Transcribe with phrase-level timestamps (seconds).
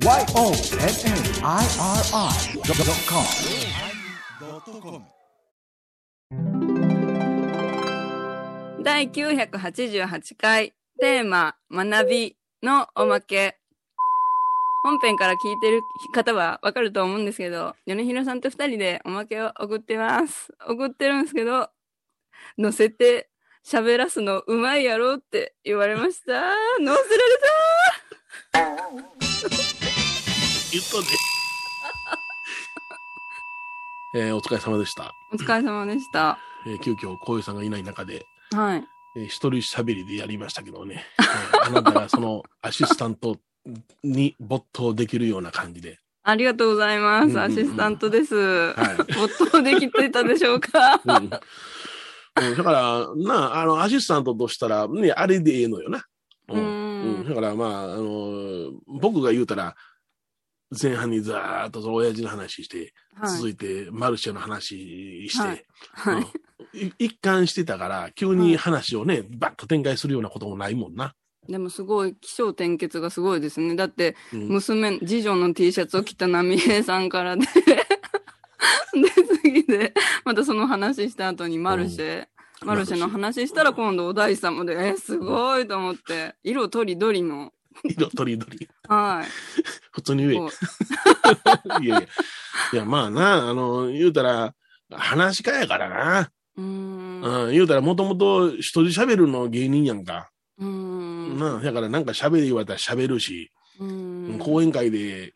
[0.00, 0.22] YONNIRI.com
[8.84, 13.58] 第988回テーマ学びのおまけ。
[14.84, 15.80] 本編から聞いてる
[16.14, 20.52] 方はわかると思うんですけど、米広さんと二人でおまけを送ってます。
[20.68, 21.70] 送ってるんですけど、
[22.56, 23.28] 乗せて
[23.66, 26.54] 喋らすのうまいやろって言われました。
[26.78, 27.38] 乗せられ
[29.82, 29.87] た
[30.72, 31.08] 言っとんね。
[34.14, 35.04] えーお疲れ様でした。
[35.04, 36.38] たお疲れ様でした。
[36.66, 38.84] えー急遽、こういうさんがいない中で、はい。
[39.16, 43.38] えー一人喋りでやりましたけどね、えーあなたがその アシスタント
[44.02, 47.24] に没頭できるような感じで、ありがとうございます。
[47.24, 48.34] うんうんうんアシスタントです。
[48.34, 51.00] はい没頭できてたでしょうか？
[51.04, 51.30] うんうん
[52.56, 56.04] だから、なあ、あの、アシスタントとしたら、ね、あれでええのよな。
[56.50, 56.60] うん。
[56.60, 59.74] うんうんだから、まあ、あのー僕が言うたら、
[60.70, 63.36] 前半にざーっとその親父の話して、はい。
[63.36, 66.26] 続いてマルシェの話して、はい。
[66.98, 71.14] 一貫してたから、急に話をね、バッと展開するようなこともないもんな。
[71.48, 73.74] でもすごい、気象転結がすごいですね。
[73.74, 74.48] だって、うん。
[74.48, 77.46] 娘、次女の T シャツを着た波平さんからで、
[78.92, 79.10] で、
[79.42, 79.94] 次で、
[80.24, 82.26] またその話した後にマルシェ、
[82.62, 82.96] マルシェ。
[82.98, 87.52] の話したら今度お大師様で、え、すごいと思って、色とりどりの、
[87.88, 88.68] 色とりどり。
[88.88, 89.28] はい。
[89.92, 90.50] 普通に言こ
[91.80, 91.84] え。
[91.84, 92.08] いやいや。
[92.72, 94.54] いや、まあな、あの、言うたら、
[94.90, 96.30] 話し家やからな。
[96.56, 97.20] うん。
[97.20, 100.30] ううん、言うたら、もともと一人喋るの芸人やんか。
[100.60, 101.38] ーん。
[101.38, 104.38] な、だからなんか喋り言われたら喋るし、うーん。
[104.38, 105.34] 講演会で、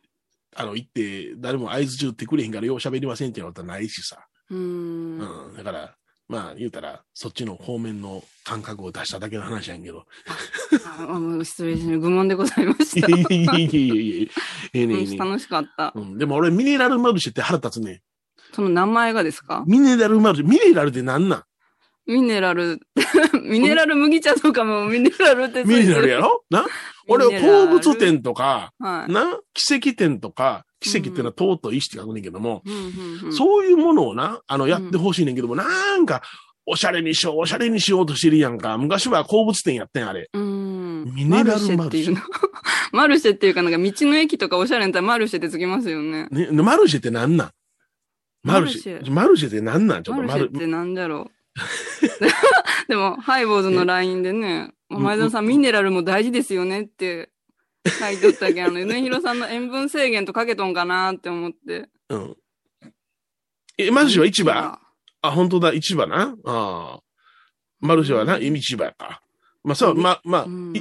[0.55, 4.27] あの、行って、誰も合図中ってくれへんからよう喋りませんって言われたらないしさ。
[4.51, 5.19] うーん。
[5.19, 5.97] うん、だから、
[6.33, 10.07] まあ言うたら、そっちの方面の感覚を出しただけの話やんけど。
[10.99, 11.99] あもう失礼しま。
[11.99, 13.11] 愚問でございましいた。
[13.11, 14.29] やいやいやいやいやいや
[14.73, 15.93] ええねええね楽しかった。
[15.95, 18.01] うん、でも俺、ミネラルマルシェって腹立つね。
[18.55, 19.63] その名前がですか？
[19.67, 21.43] ミネラルマルシェ、ミネラルってなんなん？
[22.07, 22.81] ミネラル、
[23.43, 26.45] ミネラル麦茶とかもミネラルってミネラルやろ？
[26.51, 26.65] な？
[27.09, 29.13] 俺鉱物店とか、はい。
[29.13, 29.39] な？
[29.55, 36.23] 奇跡店とか、奇跡っていうのはとうとう石って書くねんけども、うんうんうんそういうものをな、あの、やってほしいねんけども、なんか、
[36.67, 38.79] おしゃれにしよう、おしゃれにしようとしてるやんか。
[38.79, 40.29] 昔は鉱物店やってん、あれ。
[40.33, 41.13] うーん。
[41.15, 42.21] ミネラルマルシェマルシェっていうの？
[42.93, 46.29] マルシェっていうか、なんか道の駅とかおしゃれなったらマルシェってつきますよね。
[46.31, 47.51] ね、マルシェってなんなん？
[48.45, 49.11] マルシェ。
[49.11, 50.03] マルシェってなんなん？
[50.03, 51.42] ちょっとマルマルシェってなんだろう？
[52.89, 57.31] でも、ハイボーズの LINE でね、前田さん、ミネラルも大事ですよねって
[57.87, 61.89] 書いておったけど、あの、米広さんの塩分制限とかけとんかなって思って。
[62.09, 62.37] うん。
[63.79, 64.79] え、マルシェは市場？
[65.23, 66.37] あ、本当だ、市場な？
[66.45, 67.01] ああ。
[67.81, 69.21] マルシェはな、市場やか。
[69.65, 70.73] まあ、そう、まあ、まあ、うん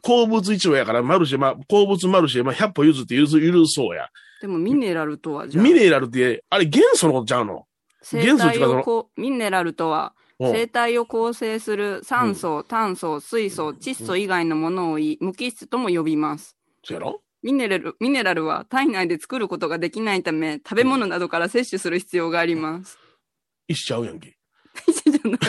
[0.00, 3.26] 鉱物市場やから、マルシェ、まあ、鉱物マルシェ、まあ、100歩譲って許
[3.66, 4.08] そうや。
[4.40, 7.66] でも、ミネラルとは、じゃあ、ミネラルって、あれ元素のことちゃうの？
[8.10, 16.56] 生元素っていうかその体をこう、ミネラルとは、うん生体を構成する酸素、炭素、水素、窒素以外のものを言い、無機質とも呼びます。
[17.42, 23.00] ミネラル、ミネラルは体内で作ることができないため、食べ物などから摂取する必要があります。
[23.66, 24.36] 一緒ちゃうやんけ。
[25.10, 25.40] じゃない。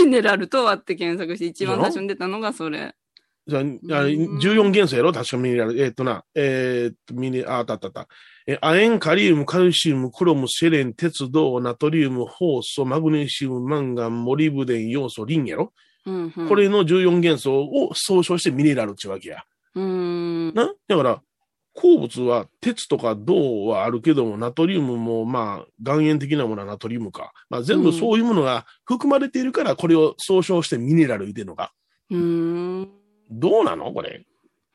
[0.04, 2.96] ミネラルとはって検索して一番最初に出たのがそれ。
[3.46, 3.64] じゃあ、あ
[4.02, 5.12] れ14元素やろ？
[5.12, 5.80] 確かミネラル。
[5.80, 8.08] えーっとな、えーっと、ミネ、あ、あったあったあった。
[8.48, 15.72] え、亜鉛、カリウム、カルシウム、クロム、セレン、鉄、銅、ナトリウム、ホウ素、マグネシウム、マンガン、モリブデン、要素、リンやろ、
[16.06, 19.44] うんうん、これの14元素を総称してミネラルってわけや。
[19.74, 19.82] うー
[20.50, 20.54] ん。
[20.54, 20.72] な？
[20.88, 21.22] だから、
[21.74, 27.32] 鉱物は鉄とか銅はあるけども、ナトリウムもまあ、岩塩的なものはナトリウムか。
[27.50, 31.74] まあ全部そういうものが含まれているから、これを総称してミネラル言ってるのか。
[32.10, 32.18] うー
[32.82, 32.88] ん。
[33.30, 33.92] どうなの？
[33.92, 34.24] これ。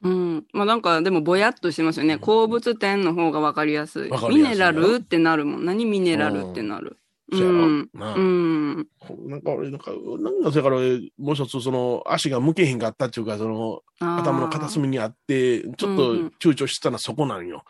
[0.04, 0.46] うん。
[0.54, 2.18] まあなんか、でもぼやっとしてますよね。
[2.18, 4.12] 鉱物点の方がわかりやすい。
[4.30, 5.66] ミネラルってなるもん。
[5.66, 6.98] 何ミネラルってなる？
[7.32, 7.90] うん。
[7.94, 8.88] なあうん。
[9.28, 17.64] なんか俺、なんか、なんか、それから俺、もう一つ、その、足が向けへんかったっていうか、その、頭の片隅にあって、ちょっと躊躇してたのはそこなんよ。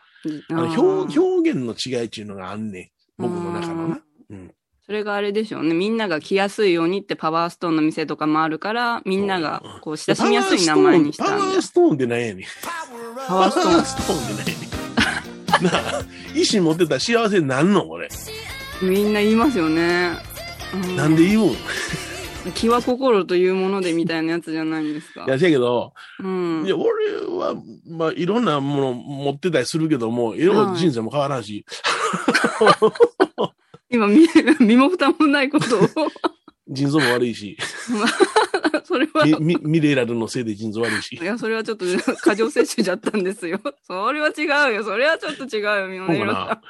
[0.50, 3.22] あの表表現の違いっていうのがあんねん。
[3.22, 4.00] 僕の中のな。
[4.30, 4.54] うん。
[4.84, 5.74] それがあれでしょうね。
[5.74, 11.62] みんなが来やすいようにってパワーストーンの店とかもあるから、みんながこう親しみやすい名前にしたんだパワー。
[11.62, 12.44] ストーンって何やねん。
[13.28, 14.72] パワーストーンパワーストーンって何やねん。
[15.62, 18.08] なあ、意志持ってたら幸せになんのこれ。
[18.82, 20.12] みんな言いますよね。
[20.74, 21.56] うなんで言うんい
[22.54, 25.26] 気は心というものでみたいなやつじゃないんですか。
[25.28, 26.68] や、せやけど、うんい。
[26.68, 26.88] や、俺
[27.38, 27.54] は、
[27.88, 31.64] まあ、いろんなもの持ってたりするけども、いろいろ人生も変わらんし、
[33.92, 34.26] 今、身
[34.60, 35.88] 身も蓋もないことを。
[36.68, 37.58] 腎臓も悪いし、
[38.84, 41.24] それは、ミミミネラルのせいで腎臓悪いしい。
[41.24, 41.84] や、それはちょっと
[42.22, 43.60] 過剰摂取じゃったんですよ。
[43.82, 44.84] それは違うよ。
[44.84, 46.62] それはちょっと違うよ、みそうの色さかな。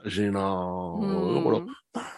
[0.00, 1.34] おかしいなぁ。
[1.36, 1.66] だから、ん。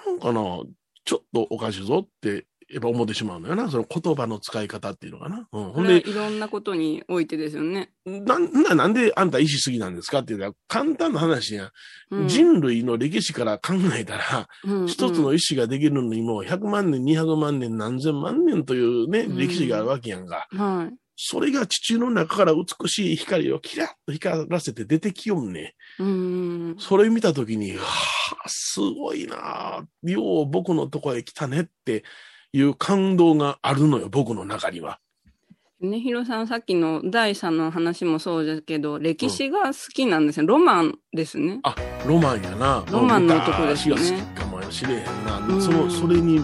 [0.07, 0.63] なんかな、
[1.05, 3.71] ちょっとおかしいぞって、やっぱ思ってしまうのよな。
[3.71, 5.47] その言葉の使い方っていうのかな。
[5.53, 5.73] うん。
[5.73, 7.93] ほんで、いろんなことにおいてですよね。
[8.05, 11.71] なんななんであんた意志すぎなんですかっていうのは簡単な話や、
[12.11, 20.49] うん人類の歴史から考えたら、うん一つの意志ができるのにもう100万年、200万年、何千万年というね、うん歴史があるわけやんか。
[20.51, 20.95] はい。
[21.17, 25.75] それが地中の中から美しい光をキラッと光らせて出てきよんね。
[26.01, 26.77] うん。
[26.79, 27.85] それ見たときに、は
[28.45, 32.03] あ、すごいなあよう僕のとこへ来たねって
[32.55, 35.01] いう感動があるのよ、僕の中には。
[35.81, 40.47] ねひろさん、さっきの第三の話もそうですけど、歴史が好きなんですね。
[40.47, 41.59] ロマンですね。
[41.65, 41.75] あ、
[42.07, 42.85] ロマンやな。
[42.93, 45.39] ロマンの男ですね昔が好きかもしれへんな。
[45.39, 46.39] うんその、それに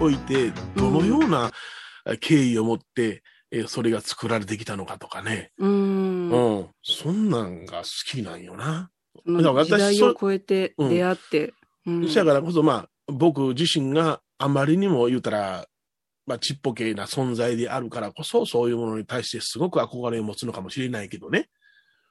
[0.00, 1.50] おおいて、どのような
[2.06, 5.50] え経緯を持って、えそれが作られてきたのかとかね。
[5.58, 5.66] う。
[5.66, 6.68] うんん。
[6.84, 8.90] そんなんが好きなんよな。
[9.26, 11.52] その時代を超えて出会って。
[11.84, 15.66] うんそやからこそ、まあ、僕自身があまりにも言うたら、
[16.26, 21.48] まあ、ちっぽけな存在であるからこそ、そういうものに対してすごく憧れを持つのかもしれないけどね。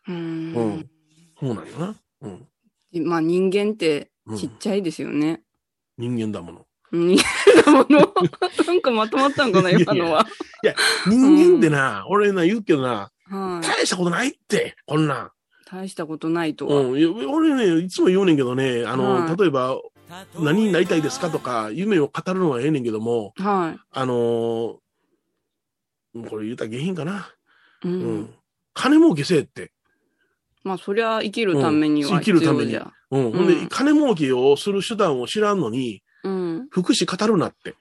[0.08, 0.90] ううんん。
[1.40, 1.96] そうなんよな。
[2.22, 2.48] うん。
[3.06, 5.42] まあ人間ってうんちっちゃいですよね。
[5.98, 6.66] 人間だもの。
[6.92, 8.14] 人間だもの。
[8.68, 10.28] なんかまとまったんかな、いやいや今のは。
[11.08, 13.66] 人間ってな、俺な言うけどな、はい。
[13.66, 15.32] 大したことないって、こんなん。
[15.72, 16.82] 大したことないとは。
[16.82, 17.00] うん。
[17.00, 19.78] いや俺ね、いつも言うねんけどね、あの、はい例えば、
[20.40, 24.78] 何になりたいですかとか、夢を語るのはええねんけども、はあのー
[26.30, 27.34] これ言うたら下品かな。
[27.86, 27.88] い。
[27.88, 28.20] ううん。
[28.24, 28.30] ん。
[28.74, 29.72] 金儲けせえって。
[30.64, 32.76] まあそりゃ生きるためにうんは生きるために。
[32.76, 33.32] うん。
[33.32, 36.68] ほんで、うん金儲けをする手段を知らんのに、うん。
[36.70, 37.76] 福祉語るなって。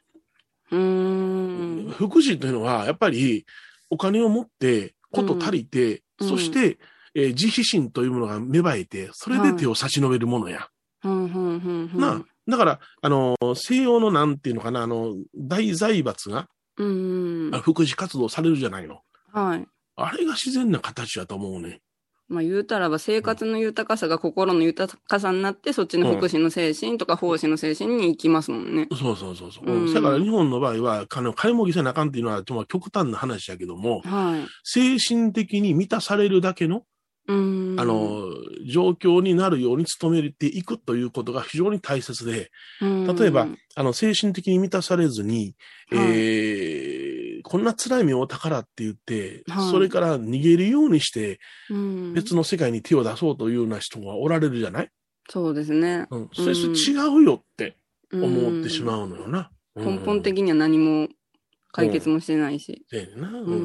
[0.70, 1.90] うーん。
[1.90, 3.44] 福祉というのは、やっぱり、
[3.90, 6.78] お金を持って、こと足りて、うんそして、
[7.14, 10.68] えー自費心というものが芽生えて、それで手を差し伸べるものや。
[11.04, 12.00] うん、うん、うん。
[12.00, 12.22] なあ。
[12.48, 17.50] だから、あの、西洋のなんていうのかな、あの、大財閥が、うん。
[17.54, 19.00] あ福祉活動されるじゃないの。
[19.32, 19.66] はい。
[19.96, 21.80] あれが自然な形だと思うね。
[22.30, 28.86] まあ言うたらば生活の豊かさが心の豊かさになって、そっちの福祉の精神とか奉仕の精神に行きますもんね。
[28.96, 29.64] そうそうそうそう。
[29.66, 34.46] うんだから日本の場合は、金金儲けせなあかんっていうのは、極端な話やけども、はい。
[34.62, 36.82] 精神的に満たされるだけの、うん。
[37.80, 38.26] あ、の、
[38.66, 42.50] 状況になるように努めていくということが非常に大切で、
[42.80, 45.54] 例えばあの、精神的に満たされずに、
[45.90, 51.38] はいえー、こんな辛い目を宝って言って、はいそれから逃げるようにして、
[51.70, 54.90] うん、別の世界に手を出そうというような人がおられるじゃない？
[55.28, 56.06] そうですね。
[56.10, 56.30] うん。
[56.32, 57.76] それ、それ違うよって
[58.12, 59.50] 思ってしうまうのよな。
[59.80, 59.84] ん。
[59.84, 61.08] 根本的には何も
[61.72, 62.84] 解決もしてないし。
[62.90, 63.58] でな、ん俺、俺、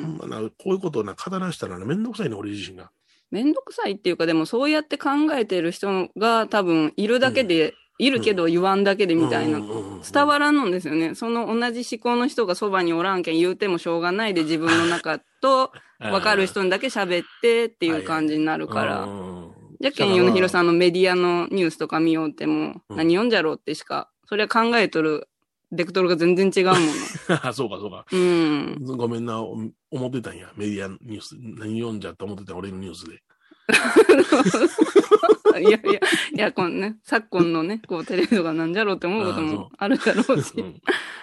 [0.00, 2.90] ほんまな、こういうことをな、語らしたらな、めんどくさいね、俺自身が。
[3.30, 9.58] めんどくさいっていうか、でもそうやって考えてる人が多分いるだけで、いるけど言わんだけでみたいな。
[9.58, 11.14] うんうんうん伝わらんのですよね。
[11.14, 19.02] その同じ思考の人がそばにおらんけん言うてもしょうがないで自分の中と 分かる人にだけ喋ってっていう感じになるから。
[19.02, 25.28] うんじゃけん、米広さんのメディアのニュースとか見ようっても、うん何読んじゃろうってしか、それは考えとる
[25.72, 26.78] ベクトルが全然違うもの。
[27.54, 28.04] そうか、そうか。
[28.10, 28.82] うん。
[28.84, 29.56] ごめんな、お
[29.90, 30.52] 思ってたんや。
[30.56, 31.36] メディアニュース。
[31.40, 33.22] 何読んじゃって思ってた俺のニュースで。
[35.60, 40.54] いやいや、いや、このね、昨今のね、こうテレビとかなんじゃろうって思うこともあるだろうし。
[40.56, 40.80] うん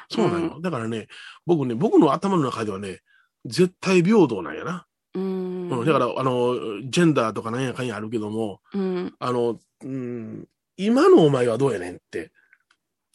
[0.10, 0.62] そうなの。
[0.62, 1.08] だからね、
[1.46, 3.01] 僕ね、僕の頭の中ではね、
[3.46, 4.86] 絶対平等なんやな。
[5.13, 5.70] うん。
[5.70, 6.56] うんだから、あの、
[6.89, 9.13] ジェンダーとかなんやかんやあるけども、うん。
[9.20, 12.32] あの、うん、今のお前はどうやねんって、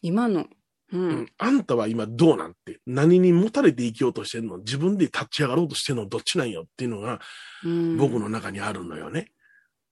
[0.03, 0.47] 今の。
[0.93, 1.29] ううんん。
[1.39, 4.59] あんたは今どうなんて、何に持たれて生きようとしてんの？
[4.59, 6.07] 自分で立ち上がろうとしてんの？
[6.07, 7.21] どっちなんよっていうのが
[7.65, 9.33] うん僕の中にあるのよね。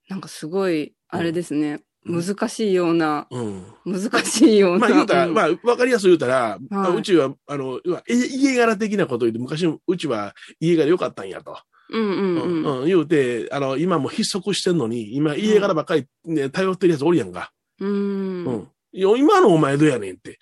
[0.08, 1.72] なんかすごい、あれですね。
[1.72, 3.62] うん難しいような、うん。
[3.84, 4.78] 難しいような。
[4.78, 7.78] まあ言うたら、んまあわかりやすく言うたら、まあはいうちは、あの、
[8.08, 11.58] 家柄的なこと言って、昔うちは家柄良かったんやと。
[11.90, 12.80] うんうんうん。
[12.80, 17.52] うん、言うて、あの、今も筆足してんのに、今家柄ばっかり、ね、頼ってるやつおるやんか。
[17.78, 18.68] うんうん。
[18.92, 20.38] 今のお前どうやねんって。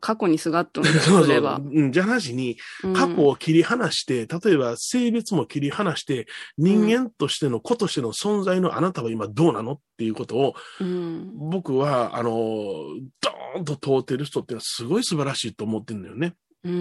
[0.00, 1.62] 過去にすがっとんだ そうそう。。
[1.72, 6.26] うん、じゃなしに、うん過去を切り離して、例えば性別も切り離して、
[6.58, 11.32] 人間としての子としての存在のあなたは今どうなのっていうことを、うん。
[11.50, 16.34] 僕は、あの、ドーンと通ってる人っていうのはすごい素晴らしいと思ってるんだよね。
[16.64, 16.76] うんう。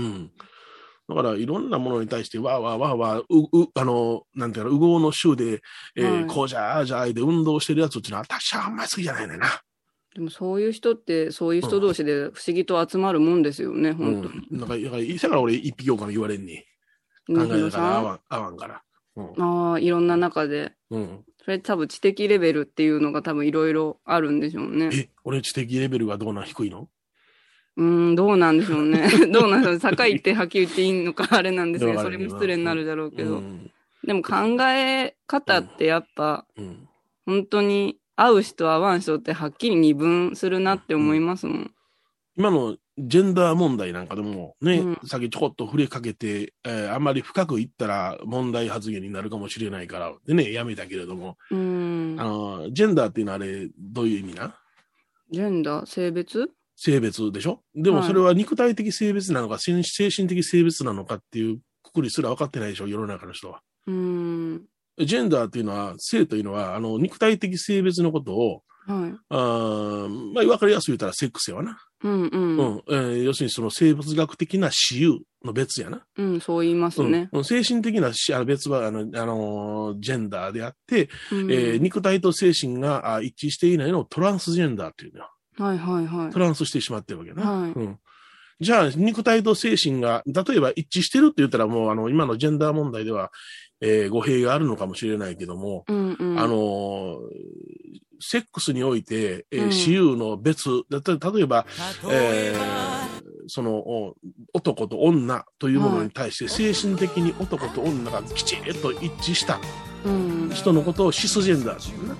[0.00, 0.30] ん。
[1.08, 5.62] だから、いろんなものに対して、わーわーわーわー、う、う、あの、なんていうの、右往の衆で、
[5.96, 9.46] えーはいこうじゃ、ああじゃ、ああで運動してるやつっていうのは、私はあんまり好きじゃないねんな。
[10.14, 14.46] でもそういう人って、そういう人同士で不思議と集まるもんですよね、本当に。
[14.50, 14.58] うん。
[14.58, 16.64] なんか、だから、だから俺一匹狼言われんに。
[17.26, 18.82] 考えねひろながら合わん、合わんから。
[19.16, 19.42] うん。
[19.42, 20.72] ああ、いろんな中で。
[20.90, 21.24] うん。
[21.44, 24.90] それ多分知的レベルっていうのが多分いろいろあるんでしょうね。
[24.92, 26.88] え、俺知的レベルがどうなん低いの？
[27.76, 29.08] うーん、どうなんでしょうね。
[29.32, 29.80] どうなんでしょう。
[29.80, 33.38] 高いってはっきり言っていいのかあれなんですけど、それも失礼になるだろうけど。
[33.38, 33.70] うん。
[34.04, 36.88] でも考え方ってやっぱ、うん。
[37.24, 41.70] 本当に合う人合わん人ってはっきり二分するなって思いますもん。
[42.36, 52.24] 今のジェンダー問題なんかでもね、うんさっきちょこっと触れかけて、えーあんまり深く言ったら問題発言になるかもしれないから、でね、やめたけれども、うーんあ。
[52.24, 54.56] の、ジェンダーっていうのはあれ、どういう意味な？
[55.30, 55.86] ジェンダー？
[55.86, 56.50] 性別？
[56.74, 57.62] 性別でしょ？
[57.74, 63.62] でもはいそれは肉体的性別なのか、精精神的性別なのかっていうくくりすら分かってないでしょ、世の中の人は。
[63.86, 64.62] うーん。
[65.04, 69.14] ジェンダーっていうのは、性というのは、あの、肉体的性別のことを、はい。
[69.28, 71.78] あーまあ、分かりやすく言ったらセックスやわな。
[72.02, 72.30] うんう。
[72.32, 72.82] うんん。
[72.88, 76.04] えー要するにその生物学的な私有の別やな。
[76.16, 77.28] うん、そう言いますね。
[77.32, 85.30] うん、精神的なしあの別は、あの、あのージェンダーであって、うんえー肉体と精神があ一致していないのをトランスジェンダーっていうのよ。
[85.58, 86.38] はいはいはいト。
[86.38, 87.42] ランスしてしまってるわけな。
[87.42, 87.98] はいうん。
[88.60, 93.30] じゃあ、肉体と精神が、例えば一致してるって言ったらもう、あの、今のジェンダー問題では、
[93.80, 96.38] えー語弊があるのかもしれないけども、うんうん。
[96.40, 97.18] あのー
[98.20, 101.66] セックスにおいて、えーうん私有の別、だた例えば、
[102.10, 104.14] えーその、お
[104.52, 109.58] 男と女というものに対して、精神的に男と女がきちっと一致した
[110.04, 110.50] うん。
[110.52, 112.16] 人のことをシスジェンダーっていうな。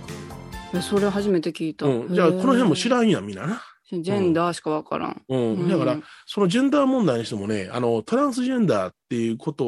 [0.75, 1.87] えそれ初めて聞いた。
[1.87, 2.15] うん。
[2.15, 2.91] じゃあ、この辺も知ん。
[2.91, 3.63] らんやん、みんなな。
[3.91, 5.23] ジェンダーしかわからん。
[5.29, 5.69] うん。
[5.69, 9.67] だから、そのジェンダー問題にしてもね、あの、トランスジェンダーっていうこと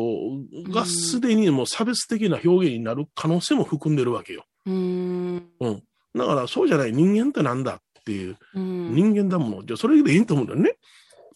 [0.69, 4.45] がすでにもう差別的な表現になる可能性も含んでるわけよ。
[4.67, 5.43] うーん。
[5.61, 5.83] うん。
[6.15, 8.95] だから、そうじゃない人間ってなんだっていう、うん。
[8.95, 9.65] 人間だもの。
[9.65, 10.77] じゃあ、それでいいと思うんだよね。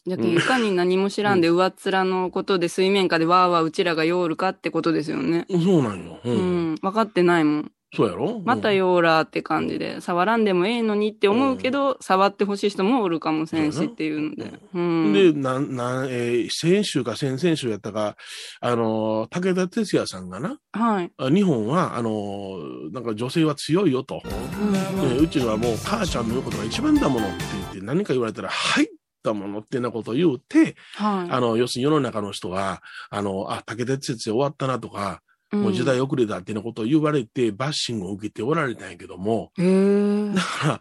[0.06, 5.46] だけど、いかに何も知らんで、上っ面のことで水面下でわーわーうちらがヨールかってことですよね。
[5.48, 6.20] そうなんよ。
[6.22, 6.30] う。
[6.30, 6.74] うんん。
[6.82, 7.72] 分かってないもん。
[7.94, 8.42] そうやろ？
[8.44, 8.72] また。
[8.72, 14.44] ヨーラーって感じで、触らんでもええのにって思うけど、触ってほしい人もおるかもしれんしっていうので。
[14.74, 15.12] ううんん。
[15.12, 18.16] で、なん、なん、えー先週か先々週やったか、
[18.60, 21.12] あのー、武田鉄矢さんがな、はい。
[21.16, 24.20] あ日本は、あのー、なんか女性は強いよと。
[24.24, 24.30] うん
[24.74, 28.88] えーうちはもう母ちゃんの言うことが一番だものって言って何か言われたら、はい
[29.22, 31.30] だものってなことを言うて、はい。
[31.30, 40.34] あの、要するに世の中の人は、あの、あ、武田鉄矢終わったなとか、うんもう時代遅れだってなことを言われて、バッシングを受けておられたんやけども、へえ。
[40.34, 40.80] だから、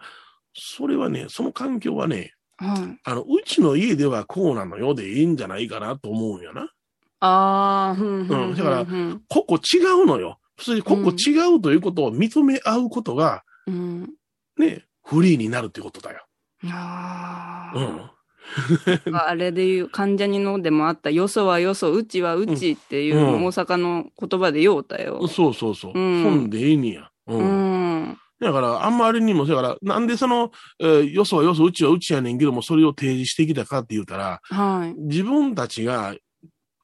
[0.53, 3.00] それはね、その環境はね、はい。
[3.03, 6.70] あの、うちの家ではこうなのよでいいんじゃないかなと思うんやな。
[7.20, 10.39] ああ、ふんうんだからうんここ違うのよ。
[10.60, 14.10] それでここ違うということを認め合うことが、うん。
[14.58, 16.25] ね、フリーになるってことだよ。
[16.65, 18.10] あうん。
[19.14, 19.28] あ。
[19.30, 25.28] あれで言う、関ジャニのでもあった、よそはよそ、うちはうちっていう大阪の言葉で言おうたよ。
[25.28, 25.92] そうそうそう。
[25.94, 27.10] うんそんでいいねや。
[27.28, 27.36] う。
[27.36, 28.18] うんん。
[28.40, 35.00] だから、あんまりにも、だから、なんでその、えーよそはよそ、うちはうちやねんけども、それを提示してきたかって言うたら、はい。
[35.02, 36.16] 自分たちが、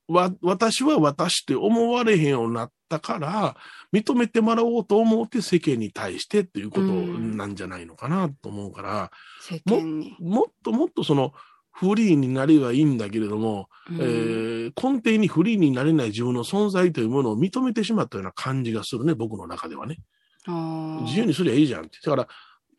[0.10, 3.56] わ、私は私って思われへんようになったから、
[3.94, 9.12] 認めてもらおうと思って世間に対してっていうことうんなんじゃないのかなと思うから、
[9.42, 10.16] 世間に。
[10.20, 11.34] もっともっとその、
[11.72, 19.98] フリーになればいいんだけれども、うんえー根底にフリーになれない自分の存在というものを認めてしまったような感じがするね、僕の中ではね。
[21.06, 21.98] 自由にすりゃいいじゃんって。
[22.04, 22.28] だから、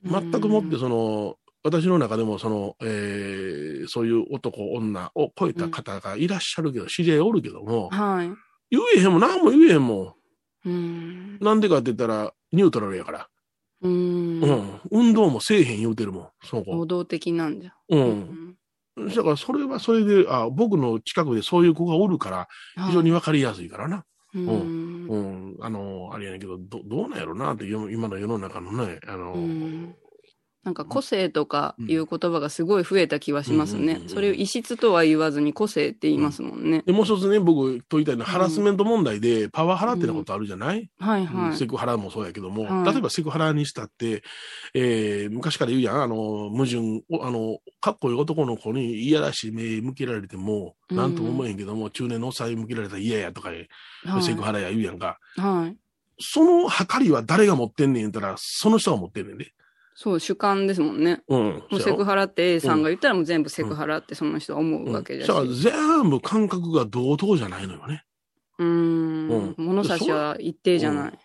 [0.05, 8.29] 全くもってうんその、私の中でもその、えーそういう男、女を超えた方がいらっしゃるけど、知り合いおるけども、はい。
[8.71, 10.15] 言えへんもん、何も言えへんも
[10.65, 10.73] うん。
[10.73, 11.39] ん。
[11.41, 13.29] なんでかって言ったら、ニュートラルやから。
[13.83, 14.47] うんう。
[14.47, 14.81] ん。
[14.91, 16.87] 運動もせえへん言うてるもん、その子行。
[16.87, 17.73] 動的なんじゃ。
[17.89, 17.97] う。。
[17.97, 18.57] うん
[18.99, 22.49] だから、それはそれで、あ、僕の近くでそういう子がおるから、
[22.87, 24.05] 非常にわかりやすいからな。
[24.35, 25.07] うん。
[25.09, 25.57] うん。
[25.61, 29.95] あの、あれやねんけど、ど、どうなんやろなって、よ今の世の中のね、あの、うん
[30.63, 34.03] なんか個性とかいう言葉がすごい増えた気はしますね。
[34.09, 36.83] それを異質とは言わずに個性って言いますもんね。
[36.85, 41.57] で、もう一つね、僕と言いたいのは、ハラスメント問題でパワハラってなことあるじゃない、はいはい。
[41.57, 42.93] セクハラもそうやけども、はい。
[42.93, 44.23] 例えばセクハラにしたって、
[44.75, 54.23] えー昔から言うやん、あの、矛盾、おあの、かっこいい男の子に嫌らしい目向けられても、うんなんとも思えへんけども、中年のおっさんに向けられたら嫌やとか、はい。
[54.23, 55.19] セクハラや言うやんか。
[55.37, 55.77] はい。
[56.19, 59.55] その計りは誰が持ってんねん言ったら、その人が持ってんねんで。
[60.03, 61.21] そう、主観ですもんね。
[61.29, 61.63] うん。
[61.71, 65.29] もうセクハラって A さんが言ったらもう全部セクハラってその人は思うわけじゃし。
[65.29, 68.03] だから全部感覚が同等じゃないのよね。
[68.59, 69.55] うーん。
[69.59, 71.19] 物差しは一定じゃない。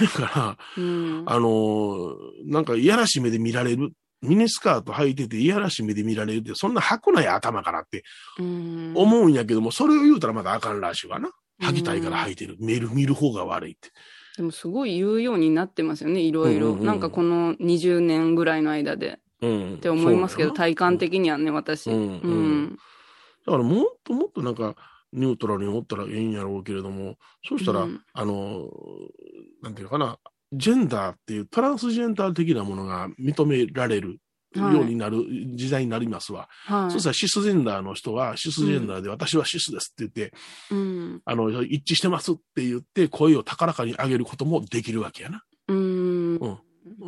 [0.00, 1.24] だから、うん。
[1.26, 3.90] あのーなんかいやらしい目で見られる
[4.22, 8.02] ミニスカート履いてていやらしい目で見られるって、そんな履くなや頭からって
[8.38, 8.92] うん。
[8.96, 11.28] 思うんやけども、それを言うたらまだあかんらしいわな。
[11.60, 12.56] 履きたいから履いてる。
[12.60, 13.90] 見る、見る方が悪いって。
[14.36, 16.68] でもすごい言うようになってますよね、いろいろ。
[16.68, 19.18] うんうんうんなんかこの20年ぐらいの間で。
[19.40, 19.74] うん。
[19.74, 21.90] って思いますけど、体感的にはね、私。
[21.90, 22.78] うん。
[23.44, 24.74] だからもっともっとなんか、
[25.12, 27.16] ニュートラルに思ったらええんやろうけれども、
[27.46, 28.68] そうしたら、うんあの、
[29.62, 30.18] なんていうのかな、
[30.52, 34.18] ジェンダーっていうトランスジェンダー的なものが認められる
[34.60, 36.48] ようになる時代になりますわ。
[36.66, 36.90] はい。
[36.90, 40.36] そうしたらシスジェンダーの人はシスジェンダーで私はシスですって言って、
[40.70, 41.22] うん。
[41.24, 45.42] あの、一致してますって言って声を高らかに上げることもできるわけやな。
[45.68, 46.36] うん。
[46.36, 46.58] うん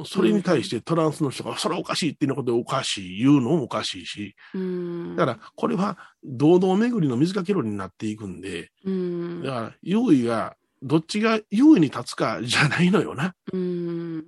[0.04, 5.16] それに対してトランスの人が、それはおかしいっていうことでおかしい、言うのもおかしいし、うん。
[5.16, 9.50] だから、これは、堂々巡りの水かけ論になっていくんで、うんだ。
[9.50, 13.34] から、優位が、どっちが優位に立つかじゃないのよな。
[13.52, 14.24] うん。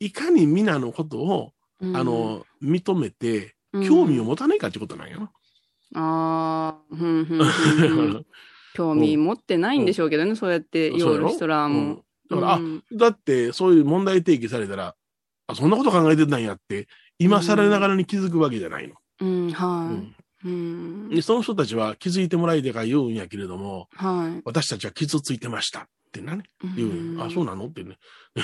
[0.00, 1.50] いかに皆のことを、うん
[1.82, 5.30] あ、の、認めて、うん興味を持たないかってことなんやな。
[5.94, 8.26] ああ、ふんふんふんふん。
[8.74, 11.78] 興味持ってないんでしょうけどね、そうやって言おる人らも。
[11.78, 14.94] うんだから、うんあ、だって、そういう問題提起されたら、
[15.48, 16.86] あ、そんなこと考えてたんやって、
[17.18, 18.94] 今更ながらに気づくわけじゃないの。
[19.20, 20.48] うん、うはんい。
[20.48, 21.08] うん。
[21.10, 26.44] でその人たちは気づいてもらいたいから言うんやけれども、は私たちは傷ついてましたってなね。
[26.64, 26.68] い。
[26.76, 27.66] 言うんよあ、そうなの？
[27.66, 27.96] ってね。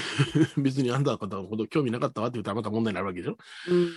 [0.56, 3.36] 別にあんた方のこと興味なかったわって言ったらまた問題になるわけでしょ？
[3.68, 3.92] うん。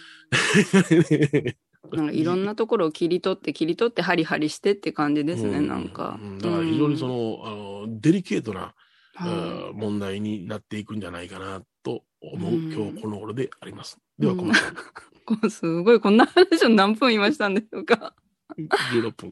[1.98, 6.26] なんかいろんなところを切り取って、切り取って、ハリハリしてって感じですね、うんなんかう。
[6.26, 7.50] んだから非常にその、の、あ
[7.88, 8.76] のデリケートな、は
[9.16, 13.98] あー問題になっていくんじゃないかなと思う、うん今日この頃であります。
[14.18, 14.40] では、うん
[15.26, 18.14] このうすごい、こんな話を何分言いましたんでしょうか。
[18.58, 19.32] 16分。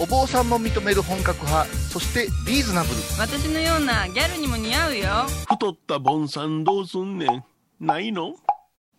[0.00, 2.94] お坊さんも認める本格派そしてリーズナブル。
[3.18, 5.08] 私のようなギャルにも似合うよ。
[5.50, 7.44] 太ったボンさんどうすんねん。
[7.78, 8.34] ないの？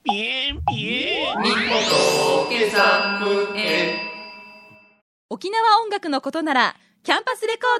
[0.03, 1.37] ピエンピエン。
[5.29, 7.79] 沖縄音楽のことならキャンパスレコー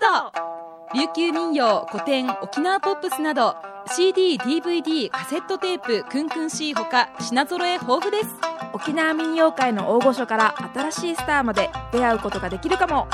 [0.96, 1.00] ド。
[1.00, 3.56] 琉球民謡古典沖縄ポップスなど
[3.96, 8.28] CD、DVD、カセットテープクンクン C ほか品揃え豊富です
[8.74, 13.08] 沖縄民謡界の大御所から新しいスターまで出会うことができるかも。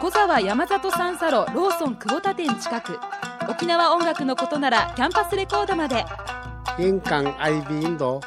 [0.00, 2.98] 小沢山里三佐路ローソン久保田店近く。
[3.48, 6.04] 沖縄音楽のことならキャンパスレコードまで。
[6.78, 8.20] 印鑑 IB インド。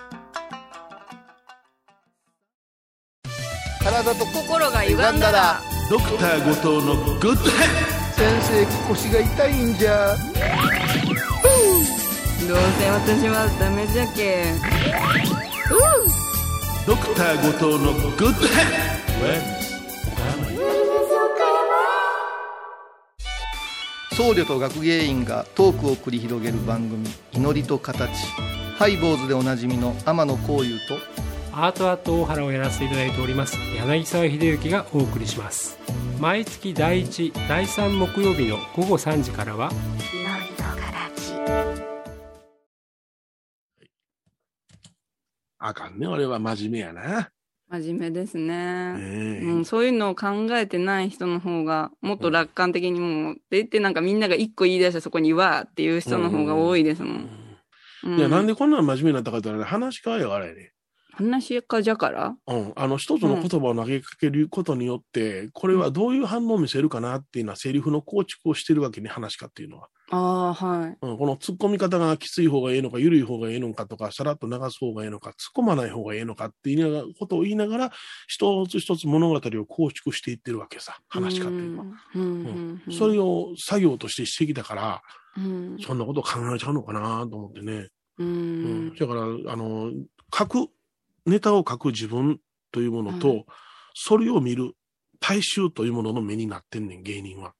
[3.84, 5.60] 体と心が歪んだら。
[5.90, 10.16] ドクター後藤のグッド先生腰が痛いんじゃ。
[12.48, 14.54] どうせ私はダメじゃけ。
[16.90, 18.66] ドクター後藤のグッドヘッ
[24.10, 24.16] ド。
[24.16, 28.10] 僧侶と学芸員がトークを繰り広げる番組「祈りと形」
[28.76, 30.98] ハイボーズでおなじみの天野幸雄と。
[31.54, 35.78] アートアート大原をやらせていただいております柳沢秀幸がお送りします。
[36.20, 39.72] 毎月第1第3木曜日の午後3時からは
[45.60, 47.32] あかんね、俺は真面目やな。
[47.70, 48.96] 真面目ですね。
[49.44, 57.30] うん、そういうのを考えてない人の方が、もっと楽観的にもう、って言ってなんかみんなが一個言い出したそこにわーっていう人の方が多いですもん。
[58.06, 60.72] ういや、なんでこんなの真面目になったかって言ったらね、話し家やからやね。
[61.20, 62.36] 話し家じゃから？
[62.48, 62.74] うん。
[62.78, 69.90] あの、一つの言葉を投げかけることによって、これはどういう反応を見せるかなっていうのは、セリフの構築をしてるわけね、話し家っていうのは。
[70.12, 70.98] ああ、はい。
[71.02, 71.18] うん。
[71.18, 77.92] この突っ込み方がきつい方がいいのか、緩い方がいいのかとか、さらっと流す方がいいのか、突っ込まない方がいいのかっていうことを言いながら、
[78.28, 81.86] 一つ一つ物語を構築していってるわけさ、話し家っていうのは。
[82.16, 82.22] うん。
[82.22, 82.82] うん。
[82.88, 82.94] うん。
[82.94, 85.02] それを作業としてしてきたから、
[85.38, 85.78] うん。
[85.80, 87.90] そんなことを考えちゃうのかなと思ってね。
[88.18, 88.88] ううん。
[88.88, 88.96] ん。
[88.96, 89.92] だから、あの、
[90.36, 90.68] 書く、
[91.30, 92.40] ネタを書く自分
[92.72, 93.46] というものと、はい
[94.02, 94.76] それを見る
[95.20, 97.54] 大衆というものの目になってんねん、芸人は。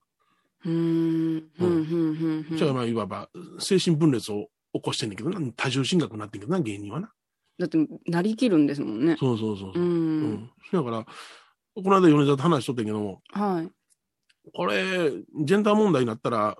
[0.64, 0.74] うん。
[0.74, 1.50] うん。
[1.60, 2.46] うん。
[2.50, 2.58] うん。
[2.58, 3.30] じゃあ、まあ、いわば、
[3.60, 7.12] 精神分裂を起こしてんねんけどな、多重心学になってんけどな、芸人はな。
[7.58, 7.78] だって、
[8.08, 9.18] なりきるんですもんね。
[9.20, 9.86] そうそうそうそうう。
[9.86, 10.52] うんん。
[10.72, 13.72] だから、この間米沢と話しとったんやけども、はい。
[14.54, 15.12] これ、
[15.44, 16.58] ジェンダー問題になったら、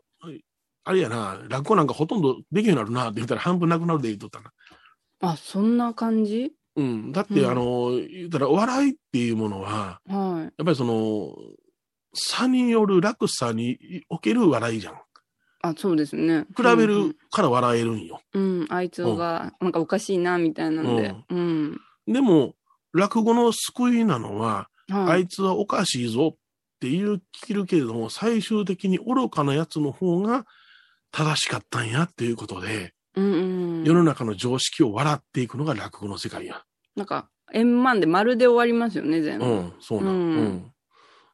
[0.84, 4.52] あれやな、落語なんかほとんどできるようになるなって言ったら半分なくなるで言っとったな。
[5.22, 6.52] あ、そんな感じ？
[6.80, 7.12] うん。
[7.12, 11.36] だって、うんあの、言ったら、お笑いっていうものは、はやっぱりその、
[12.14, 14.94] 差による落差における笑いじゃん。
[14.94, 14.98] い。
[15.62, 16.46] あ、そうですね。
[16.56, 18.22] 比べるから笑えるんよ。
[18.34, 21.14] うん、うん、あいつが、なんかおかしいな、みたいなんで。
[21.30, 21.82] うん。
[22.08, 22.56] でも、
[22.94, 25.24] 落語の救いなのは、あはい。
[25.24, 26.38] いつはおかしいぞっ
[26.80, 30.46] て言う聞けるけれども、最終的に愚かなやつの方が
[31.12, 33.84] 正しかったんやっていうことで、うんうん。
[33.84, 36.64] 世の中の常識を笑っていくのが落語の世界や。
[36.96, 39.46] なんか、円満で丸で終わりますよね、全部。
[39.46, 40.14] うん、そうなん。
[40.14, 40.18] う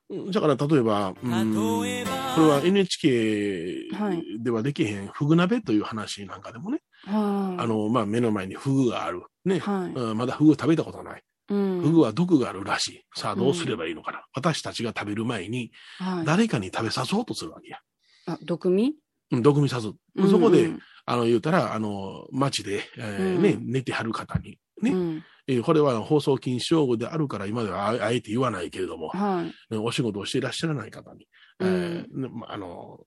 [0.10, 0.32] うんん。
[0.32, 7.63] だから、例えば、うん、これは NHK はいではできへん、フグ鍋という話なんかでもね、はい。
[7.63, 9.24] あ、の、まあ、目の前にフグがある。
[9.46, 9.60] ね。
[9.60, 9.94] はい。
[9.94, 11.24] うんまだフグ食べたことない。
[11.50, 11.82] うん。
[11.82, 13.02] フグは毒があるらしい。
[13.15, 14.26] さあ、どうすればいいのかな。
[14.34, 16.26] 私たちが食べる前に、はい。
[16.26, 17.80] 誰かに食べさそうとするわけや。
[18.28, 18.96] あ、毒味？
[19.32, 19.88] うん、毒味さす。
[19.88, 20.70] うんそこで、
[21.06, 25.24] あの、言うたら、あの、街で、えーうんね、寝てはる方に、ね、うん。
[25.47, 29.75] えーこれは放送禁止用語であるから今ではああえて言わないけれども、はい。
[29.77, 31.27] お仕事をしていらっしゃらない方に、
[31.62, 32.99] えーあの、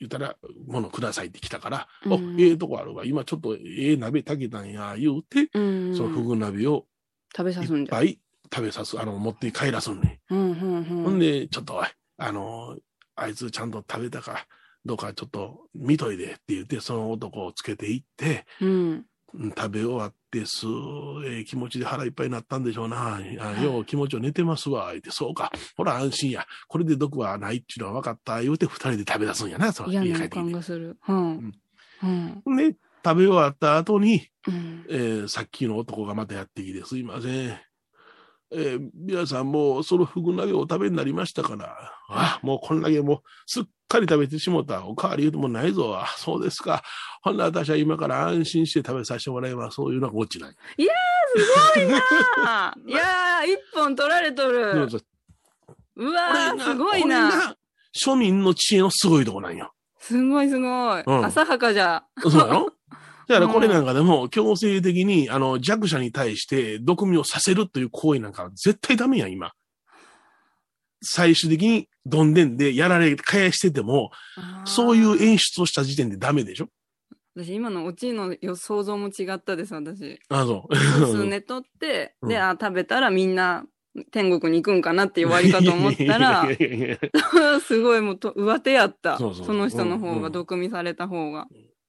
[0.00, 0.36] 言ったら、
[0.66, 5.96] 物くださいって来たから、うんお、ええとこあるわ、今ちょっとええ鍋炊けたんや、言うて、うん。
[5.96, 6.86] そのフグ鍋を
[7.36, 8.02] 食べさすんじゃ。
[8.02, 8.18] いっぱい
[8.52, 10.20] 食べさす、あの、持って帰らすんね。
[10.30, 10.84] うん、うん、うん。
[11.04, 11.80] ほんで、ちょっと
[12.18, 12.76] あの、
[13.14, 14.46] あいつちゃんと食べたか、
[14.84, 18.46] どうかちょっと見といでって言って、その男をつけていって、
[19.56, 20.66] 食べ終わって、す
[21.26, 23.16] ええ気持ちで腹いっぱいになったんでしょうな。
[23.16, 24.88] あよう気持ちを寝てますわ。
[24.92, 25.52] 言って、そうか。
[25.76, 26.46] ほら安心や。
[26.68, 28.42] これで毒はないっていうのは分かった。
[28.42, 29.72] 言うて二人で食べ出すんやな。
[29.72, 30.98] その嫌な予感がする。
[31.06, 31.52] うん。
[32.02, 32.06] う
[32.50, 32.56] ん。
[32.56, 34.86] で、食べ終わった後に、うん。
[34.88, 37.58] えーさっきの男がまたやってきて、すいません。
[38.54, 41.76] えー皆さんもうそのフグ鍋をお食べになりましたから、
[42.08, 44.86] あ、もうこんだけもうすっかり食べてしもた。
[44.86, 45.96] おかわり言うてもないぞ。
[45.98, 46.82] あ、そうですか。
[47.22, 49.76] ほんなら私は今から安心して食べさせてもらいます。
[49.76, 50.54] そういうのが落ちない。
[50.54, 50.56] す
[51.76, 52.02] ごいな
[52.44, 54.88] あ いやー、一本取られとる。
[54.90, 54.98] そ
[55.96, 57.30] うわー、すごいな。
[57.30, 57.56] が
[57.96, 59.72] 庶民の知恵のすごいとこなんよ。
[60.00, 61.02] すごいすごい。
[61.06, 62.02] うん浅はかじゃ。
[62.22, 62.72] そうやろ？
[63.28, 69.52] だからこれなんかでも強制的にあの弱者に対して毒味をさせるという行為なんか絶対ダメやん、今。
[71.02, 74.10] 最終的にどんでんでやられ、返してても、
[74.64, 76.68] そういう演出をした時点でダメでしょ？
[77.34, 80.20] 私、今のオチの予想像も違ったです、私。
[80.28, 80.76] あ、そう。
[80.76, 83.64] 数寝とって、うんで、あ、食べたらみんな
[84.10, 86.46] 天国に行くんかなっていう終わりかと思ったら
[87.60, 89.18] すごいもうと上手やった。
[89.18, 91.46] そうそうその人の方が、毒味された方が。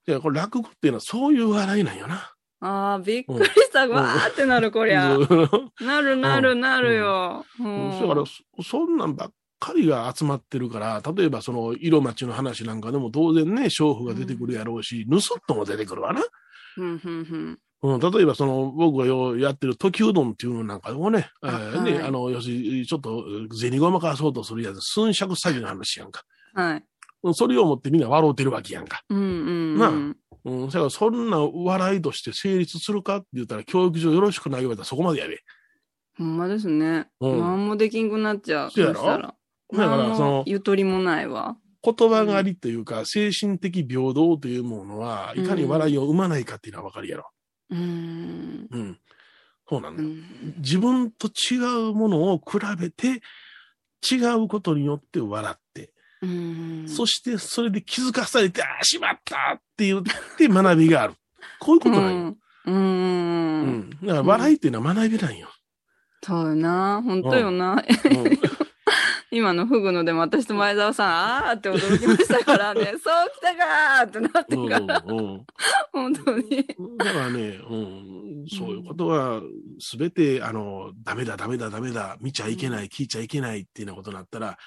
[0.08, 2.34] いや、これ落語っていうのはそういう笑いなんよな。
[2.60, 3.86] ああ、びっくりした。
[3.86, 5.16] んわーってなる、こりゃ。
[5.16, 5.50] そう
[5.86, 7.46] なるなるなるよ。
[7.60, 16.22] うんだから、そそんなんばっかりが集まってるから、例えばその色町の話なんかでも当然ね、娼婦が出てくるやろうし、盗っ人も出てくるわな。
[16.78, 26.24] うん、うん、うん、例えばその僕がようやってる時うどんっていうのなんかでもね、えーね、はいあの、要するにちょっと銭ごまかそうとするやつ、寸尺詐欺の話やんか。
[26.56, 26.66] うん。
[26.66, 26.84] はい。
[27.24, 29.02] うんそれをもってみんな笑うてるわけやんか。
[29.10, 29.78] うん、うん。
[29.78, 35.40] なあうんうん、だからそんな笑いとして成立するかって言ったら教育上よろしくない言われたらそこまでやで。
[36.18, 37.08] ほんまですね。
[37.22, 38.72] うんなんもできんくなっちゃう。
[38.72, 39.36] そうやろ？
[39.74, 41.58] だからそのゆとりもないわ。
[41.84, 47.30] 言葉がありというか、精神的平等というものは、いかに笑いを生まないかっていうのはわかるやろ。
[47.72, 48.68] うーん。
[48.72, 49.00] うん。
[49.68, 50.10] そうなんだよ。
[50.10, 50.24] うん
[50.60, 51.58] 自分と違
[51.90, 53.22] うものを比べて、
[54.10, 56.86] 違うことによって笑って、うん。
[56.88, 60.04] そしてそれで気づかされて、ああ、しまったって言っ
[60.38, 61.16] て学びがある。
[61.60, 62.38] こういうことなんよ。
[62.66, 62.76] うん。
[62.76, 62.78] う。
[62.78, 63.90] うんん。
[63.90, 65.50] だから笑いっていうのは学びなんよ。
[66.24, 67.02] そうよな。
[67.04, 67.84] ほんとよな。
[69.34, 72.94] うん今のフグのでも私と前澤さん、あーって驚きましたからね。
[73.04, 75.46] そうきたかーってなってうんから、うんうん
[75.92, 76.68] 本当に。
[76.98, 79.42] だからね、うん、そういうことは、
[79.80, 84.58] すべて、あの、ダメだ、ダメだ、ダメだ、見ちゃいけない、聞いちゃいけないっていうようなことになったら、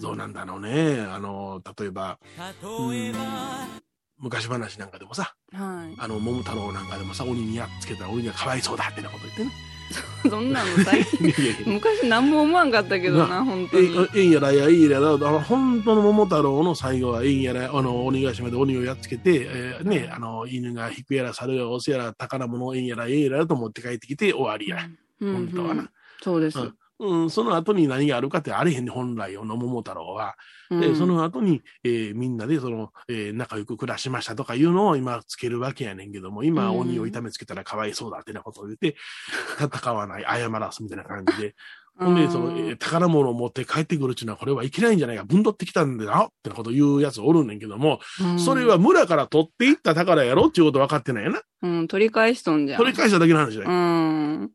[0.00, 1.00] どうなんだろうね。
[1.00, 2.18] あの、例えば、
[2.62, 3.91] うん
[4.22, 5.94] 昔話なんかでもさ、はい。
[5.98, 9.50] あの、桃太郎なんかでもさ、鬼にやっつけたら鬼がかわいそうだってなこと言ってね。
[10.30, 11.34] そんなの最近、
[11.66, 14.08] 昔何も思わんかったけどな、本当に。
[14.14, 24.88] ええんやらや、いいやら、あの本当の桃太郎の最後は、えんやら、あの、鬼ヶ島で鬼をやっつけて、えーね、あの、犬が引くやら、猿や、オスやら、宝物、えんやら、ええやらと持って帰ってきて終わりや。
[25.20, 25.90] うん本当はな。
[26.22, 26.58] そうです。
[26.58, 30.36] うんうん、その後に何があるかってあれへんね、本来の桃太郎は。
[30.70, 30.96] で、うん。
[30.96, 36.78] その後に、えーみんなでその、えー仲良く暮らしましたとかいうのを今つけるわけやねんけども、今うん。
[36.78, 38.94] 鬼を痛めつけたらかわいそうだってなことを言って、
[39.58, 41.56] 戦わない、謝らすみたいな感じで、
[41.98, 51.42] ほんで、その、えー宝物を持って帰ってくるっていうのは、これはいけないんじゃないか、ぶんどってきたんだよ、ってなこと言うやつおるねんけども、うんそれは村から取っていった宝やろっていうこと分かってないやな。
[51.62, 52.78] うん、取り返しとんじゃん。
[52.78, 53.70] 取り返しただけの話だよ。
[53.70, 54.50] うん。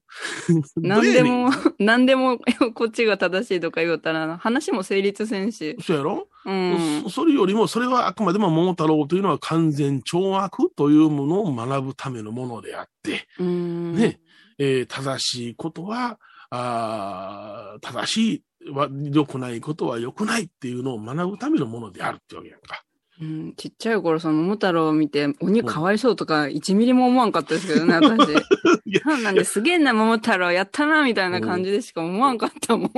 [0.75, 2.39] ど 何でも、 何でも
[2.73, 5.77] こっちが正しいとか言うたら、話も成立せんし。
[5.81, 7.03] そうやろ、うん。
[7.03, 13.95] そそれよりも、それはあくまでも桃太郎というのは完全懲悪というものを学ぶためのものであって、うん。
[13.95, 14.19] ね、
[14.57, 22.83] えー正しいことは、あー正しいは良くないことは良くないっていうのを学ぶためのものであるってわけやんか。
[23.19, 28.31] うん、ちっちゃい頃、その桃太郎を見て、鬼かわいそうとか、1ミリも思わんかったですけどね、 私。
[28.31, 32.89] そうなんで、すげえな、桃太郎、やったな、みたいな感じでしか思わんかったもん。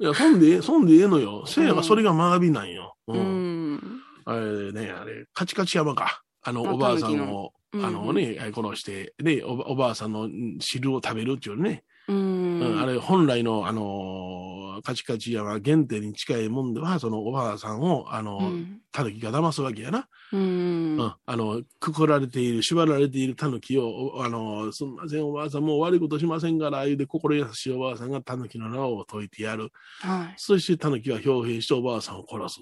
[0.00, 1.44] いや、そんで、そんでええのよ。
[1.44, 2.96] せやがそれが学びなんよ。
[3.08, 3.12] う。
[3.12, 4.00] うんん。
[4.24, 6.22] あれね、あれ、カチカチ山か。
[6.42, 11.84] あの、あおばあさんを、うんあのね、殺して、ね、おばおばあさんのん汁を食べるっていうね。
[12.08, 12.86] ううん、あん。
[12.88, 18.80] れ、本来の、あのーカチカチ山原点に近いもんでは、そのおばあさんを、あの、うん。
[18.92, 20.08] タヌキが騙すわけやな。
[20.32, 21.14] うんうん。
[21.26, 29.72] あの、くくられている、縛られているタヌキを、おあの、すみません、おばあさん、もう悪いことしませんから、言うて、心優しいおばあさんがタヌキの縄を解いてやる。
[30.00, 30.34] はい。
[30.36, 32.60] そしてタヌキは表変しておばあさんを殺す。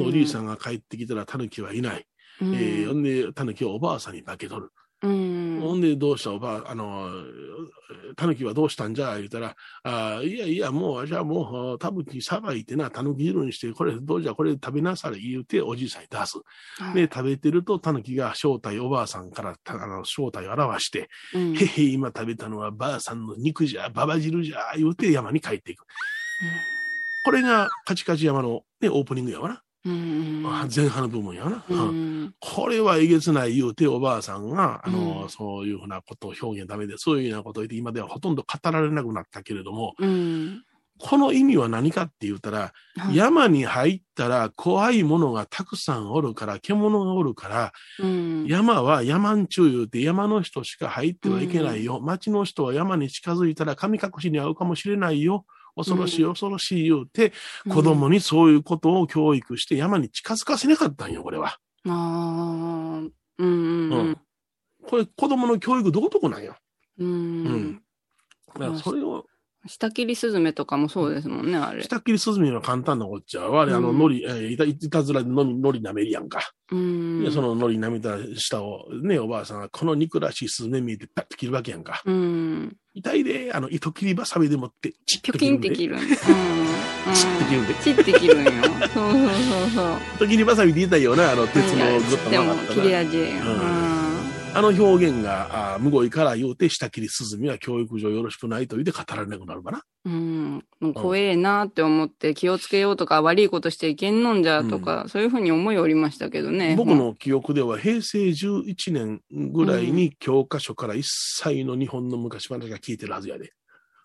[0.00, 2.06] おじいさんが帰ってきたらタヌキはいない。
[2.40, 4.70] うん、えーほんで、タヌキをおばあさんに化け取る。
[5.02, 5.60] うん。
[5.60, 6.32] ほんで、どうした？
[6.32, 7.10] おばあ、あの、
[8.16, 9.16] タヌキはどうしたんじゃ？
[9.16, 16.38] 言うたら、あいやいや、もう、じゃあもう、タヌキさばいてな、タヌキ汁にして、これ、どうじゃ、これ食べなされ、言うて、おじいさんに出す。
[16.82, 25.84] はいで、食べてると、タヌキが正体、おばあさんから、たあの、正体を表して、うんへへ、今食べたのはばあさんの肉じゃ、ババ汁じゃ、言うて山に帰っていく。
[27.26, 29.62] これが、カチカチ山の、ね、オープニングやわな。
[29.86, 30.42] うん。
[30.44, 31.64] あ前半の部分やわな。
[31.68, 32.34] ううんん。
[32.40, 40.62] これはえげつない言うて、おばあさんが、あの、うんそういうふうなことを表現ダメで、そういうようなことを言って、今ではほとんど語られなくなったけれども、うん。
[40.98, 48.46] この意味は何かって言ったら、はい山に入ったら怖いものがたくさんおるから、獣がおるから、うん。
[48.46, 52.00] 山は山んちゅう言うて山の人しか入ってはいけないよ。
[52.00, 55.44] 町の人は山に近づいたら神隠しに遭うかもしれないよ。
[55.76, 57.32] 恐ろしいうん恐ろしい言うて、
[57.68, 61.58] 子供にそういうことを教育して山に近づかせなかったんよ、これは。
[61.86, 61.88] ああ。
[61.88, 64.16] うんうんうん。
[64.86, 66.56] これ子供の教育どことこなんよ。
[66.98, 67.04] う。
[67.04, 67.82] うんん。
[68.54, 69.26] だからそれを、
[69.68, 71.82] 下切りスズメとかもそうですもんね、あれ。
[71.82, 73.42] 下切りスズメは簡単なこっちゃ。
[73.42, 76.52] 我々、あの、うんのり、えーいたいたずらでのみ、のり舐めるやんか。
[76.70, 77.24] うん。
[77.24, 82.02] で、そののり舐めた下を、ね、おばあさんが、この肉らしいスズメ見えてパッと切るわけやんか。
[82.04, 82.76] うん。
[82.96, 85.76] 痛いで、あの、糸切りばさみでもって、チッピョキンってるんで。
[85.76, 86.06] 切るんうん。
[87.14, 87.74] チッて切るんで。
[87.74, 88.50] チッて切るんよ。
[88.94, 89.98] そうそうそうそう。
[90.16, 92.98] 糸切りばさみで言いよな、あの、鉄のいやずっとでも曲がった切れな。
[93.00, 93.18] 味。
[93.18, 93.85] うん
[94.56, 99.82] あの表現が、あむごいから言うて、下切りスズメは教育上よろしくないと言うて語られなくなるかな。
[100.06, 100.64] うん。
[100.80, 106.74] もう怖えなって思って気をつけようとか悪いことしていけんのんじゃとか、そういうふうに思いおりましたけどね。
[106.74, 113.52] 僕の記憶では平成11年ぐらいに教科書から一切の日本の昔話が聞いてるはずやで。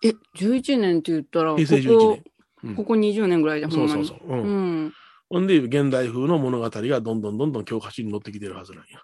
[0.04, 2.22] え、11年って言ったら、こ平成11こ年。
[2.64, 3.72] うんここ20年ぐらいじゃん。
[3.72, 4.18] そうそうそう。
[4.28, 4.42] うん。
[4.42, 4.46] う
[4.86, 4.92] ん。
[5.28, 9.00] ほんで、現代風の物語がどんどんどんどん教科書に載ってきてるはずなんや。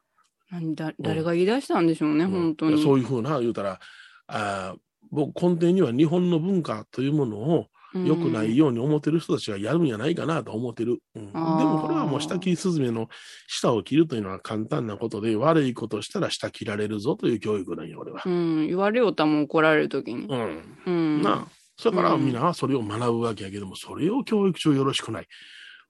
[0.50, 2.82] 何だ誰が言い出したんでしょうね、うん本当に。
[2.82, 3.80] そういうふうな、言うたら、
[4.26, 4.78] あー
[5.10, 10.98] 僕根底には日本の文化というものを良くないように思ってる人たちがやるんじゃないかなと思ってる。
[11.14, 13.08] うん、でもこれはもう下切りスズメの
[13.46, 18.28] 舌を切るというのは簡単なことで、悪いことしたら舌切られるぞという教育なんや、俺はう。
[18.28, 18.66] ん。
[18.66, 20.26] 言われようたもん怒られるときに。
[20.26, 20.78] うん。
[20.86, 21.22] うん。
[21.22, 21.48] なあ。
[21.78, 25.26] それからうん皆はそれを学ぶわけやけども、それを教育上よろしくない。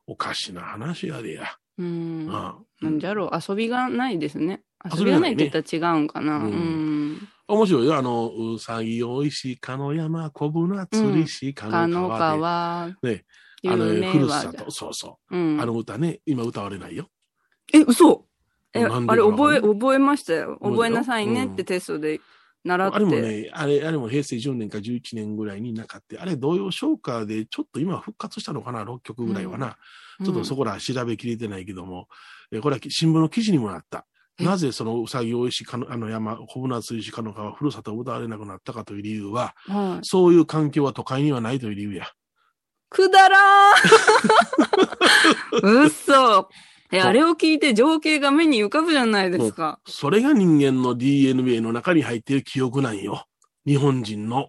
[0.07, 1.57] おかしな話やでや。
[1.79, 2.27] うん。
[2.27, 2.57] な
[2.91, 4.62] んじゃろう、遊びがないですね。
[4.85, 6.41] 遊遊びがないいって言ったら違うんかな。
[7.49, 7.97] 面白いよ。
[7.97, 13.25] あの、うさぎおいしかの山、小舟釣りしかかのの川ね。
[13.62, 14.71] 有あの、名ふるさと。
[14.71, 15.57] そうそうう。
[15.57, 15.67] んあ。
[15.67, 17.09] の歌ね、今歌われないよ。
[17.73, 18.27] え、嘘
[18.75, 22.21] え、あれ覚え、覚えましたよ覚えなさいねってテストで
[22.64, 22.97] 習って。
[22.97, 29.66] あれもね、あれ、あれも平成10年か11年ぐらいになかって、あれ、童謡唱歌でちょっと今復活したのかな、6曲ぐらいはな。
[29.66, 29.75] うん
[30.25, 32.09] ちょっとそこら調べきれてないけども、
[32.51, 34.05] えこれは新聞の記事にもなった。
[34.40, 34.44] え？
[34.44, 40.05] なぜそのうさぎおいしかの、あの山、小舟釣りしかの川、ふるさとを歌われなくなったかという理由は、はい。
[40.05, 42.11] そういう環境は都会にはないという理由や。
[42.90, 46.49] くだらー 嘘
[46.92, 49.81] うあれを聞いて情景が目に浮かぶじゃないですか。
[49.87, 53.27] それが人間の DNA の中に入っている記憶なんよ。
[53.66, 54.48] 日本人の。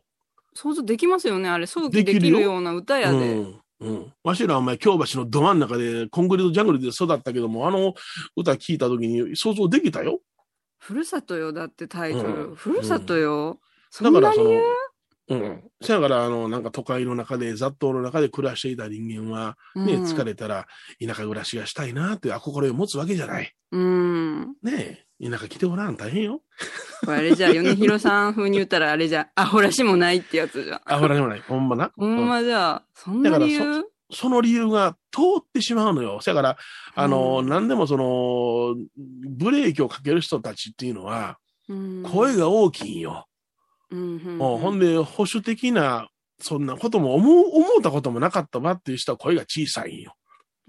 [0.53, 1.67] 想像できますよね、あれ。
[1.67, 3.17] 想起でできるような歌やで。
[3.17, 3.61] うん。
[3.81, 4.13] うん。
[4.23, 7.93] わしらはお前、京橋のど真ん中で、コンクリートジャングルで育ったけども、あの
[8.35, 10.19] 歌聞いた時に想像できたよ。
[10.77, 12.49] ふるさとよ、だってタイトル。
[12.49, 13.59] うんふるさとよ。
[13.89, 14.63] そだからそのんなに言
[15.29, 15.63] う、うん。
[15.81, 20.67] そやから、あの、なんか都会の中で、雑踏の中で暮らしていた人間は、ね、うん疲れたら
[20.99, 23.53] 田舎暮らしがしたいなって憧れを持つわけじゃない。
[23.71, 24.55] うん。
[24.63, 26.41] ねえ、田舎来ておらん大変よ。
[27.05, 30.81] これあれじゃ、米広さん風に言ったらあれじゃ、 アホらしもないってやつじゃん。
[30.85, 31.41] あ、ほらでもない。
[31.41, 31.91] ほんまな。
[31.95, 33.83] ほんまじゃあ、そんな理由？
[34.11, 36.19] その理由が通ってしまうのよ。
[36.21, 36.57] そやから、
[36.95, 41.37] あの、うん何でもその、ブレーキをかける人たちっていうのは、
[41.67, 43.27] うん声が大きいんよ。
[43.91, 50.13] うんうんほんで、保守的な、そんなことも思う、思ったこともなかったわっていう人は声が小さいんよ。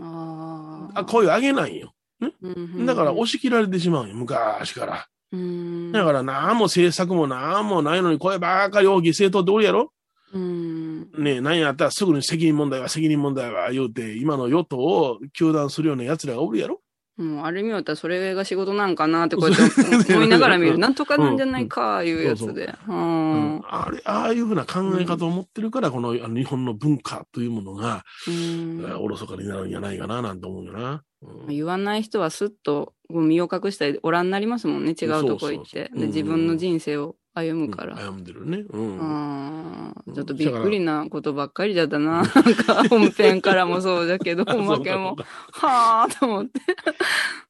[0.00, 1.92] ああ声を上げないんよ。
[2.22, 5.06] ーだから押し切られてしまうんよ、昔から。
[5.32, 5.92] うん。
[5.92, 9.92] だから何も政策も何もないのに声ばっかり大きい政党っておるやろ？
[10.32, 11.00] うん。
[11.18, 16.80] ねえ、何やったらすぐに責任問題は責任問題は言うて、今の与党を糾弾するような奴らがおるやろ？
[17.20, 20.78] もうあれ見よったらそれが仕事なんかなってこうやって思いながら見る。
[20.78, 22.74] なんとかなんじゃないか、いうやつで。
[22.88, 30.92] あれ、ああいうふうな考え方を持ってるから、このあの日本の文化というものが、うんおろそかになるんじゃないかな、なんて思うよな。
[30.92, 31.00] うん
[31.48, 34.92] 言わない人はすっと身を隠したりおらんなりますもんね。
[35.00, 35.90] 違うとこ行って。
[35.94, 37.96] で自分の人生を歩むから。
[37.96, 38.64] 歩んでるね。
[38.68, 39.94] うん。
[40.14, 42.22] ちょっとびっくりなことばっかりじゃったな。
[42.22, 45.16] なんか本編からもそうだけど、おまけも。
[45.52, 46.60] はぁーと思って。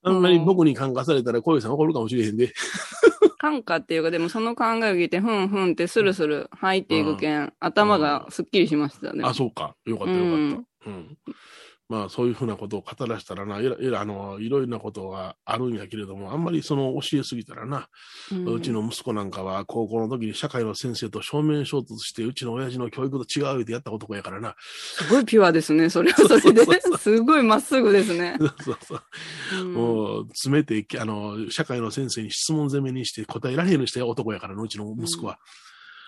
[0.03, 2.53] あんまり僕に感化されたら、小遊さん怒るかもしれへんで。
[3.39, 9.25] 感化っていうか、でもその考えを聞いて、ふんふんってスルスル入っていくけん、頭がすっきりしましたね。
[9.25, 9.75] あ、そうか。
[9.87, 10.91] よかった、よかった。
[10.91, 11.17] うん。
[11.91, 17.89] まあ、そういうふうなことを語らせたらな、いろいろ、あの、いろいろなことがあるんやけれども、あんまりその教えすぎたらな、
[18.31, 24.55] うんうちの息子なんかは高校の時に社会の先生と正面衝突して、うちの親父の教育と違うってやった男やからな。
[24.61, 25.91] すごいピュアですね。
[25.91, 26.65] それはそれで。
[26.97, 28.37] すごいまっすぐですね。
[28.39, 29.03] そうそうそう。
[29.63, 35.41] うんもう、詰めて、あの、社会の先生に質問攻めにして答えられへんようにした男やからな、うちの息子は。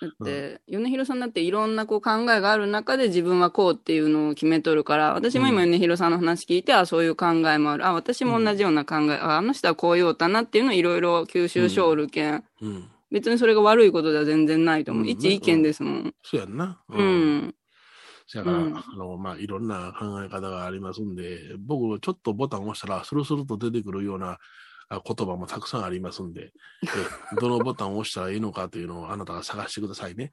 [0.03, 7.87] だって、米広さんだっていろんなこう考えがある中で自分はこうっていうのを決めとるから、私も今米広さんの話聞いて、あ、そういう考えもある。
[7.87, 9.15] あ、私も同じような考え。
[9.15, 12.45] あ、あの人はこう言おうたなっていうのをいろいろ吸収しおるけん。
[12.61, 12.88] うん。
[13.12, 15.05] 別にそれが悪いことでは全然ないと思う。
[15.05, 16.15] うん一意見ですもん。
[16.25, 16.81] そうやんな。
[16.88, 17.55] うん。
[18.27, 24.38] そやから、うんあの、まあ、いろんな考え方がありますんで、僕、ちょっとボタンを押したら、スルスルと出てくるようなあ
[25.00, 26.52] 言葉もたくさんありますんで、
[26.83, 26.87] え
[27.40, 30.33] どのボタンを押したらいいのかというのをあなたが探してくださいね。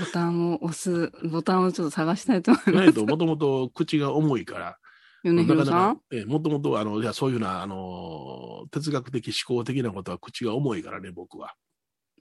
[0.00, 2.76] ボタンを押す、ボタンをちょっと探したいと思います。
[2.76, 4.78] ないと、もともと口が重いから、
[5.24, 6.00] 米広さん？
[6.12, 11.54] えもともと、あの、いや、そういうような、あの、哲学的思考的なことは口が重いからね、僕は。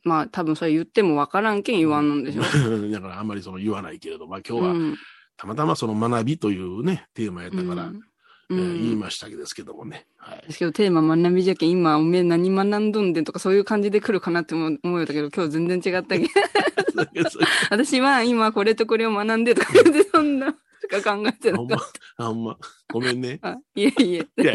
[0.03, 2.41] まあ多分それ言ってもわからんけん言わんのんでしょ。
[2.91, 4.97] だからあんまりその言わないけれど、まあ今日はうん。
[5.37, 8.01] たまたまその学びというね、テーマやったから、うん
[8.49, 10.05] 言いましたけどですけどもね。
[10.17, 10.43] はい。
[10.47, 16.27] ですけど、テーマ学びじゃけん、今、おめえ何学んどんでんとか、そういう感じで来るかなって思うよったけど、今日全然違ったけん。
[17.69, 19.73] 私は今、これとこれを学んでとか
[20.11, 21.77] そんな、しか考えてなほんま、
[22.17, 22.57] ほんま、
[22.91, 23.39] ごめんね。
[23.75, 24.27] いえいえ。
[24.41, 24.53] いや、